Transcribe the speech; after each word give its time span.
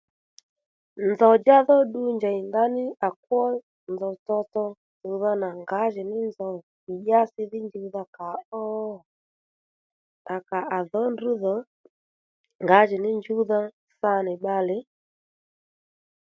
Nzòw 1.07 1.33
djá 1.39 1.57
dhó 1.67 1.77
ddu 1.85 2.01
njèy 2.15 2.39
ndaní 2.47 2.83
à 3.07 3.09
kwó 3.23 3.41
nzòw 3.91 4.15
tsotso 4.23 4.63
tsùwdha 4.99 5.31
nà 5.41 5.49
ngǎ-jì- 5.61 6.09
ní 6.11 6.17
nzòw 6.29 6.55
ì 6.91 6.93
dyási 7.05 7.41
dhí 7.51 7.59
njuwdha 7.65 8.03
kà 8.15 8.27
ó 8.61 8.63
à 10.33 10.35
kà 10.47 10.59
à 10.77 10.79
dhǒ 10.89 11.01
ndrǔ 11.13 11.29
dhò 11.41 11.55
ngǎjìní 12.63 13.09
njùwdha 13.19 13.59
sa 13.99 14.11
nì 14.25 14.33
bbalè 14.39 14.77